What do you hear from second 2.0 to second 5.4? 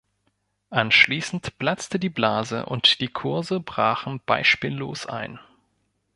Blase und die Kurse brachen beispiellos ein.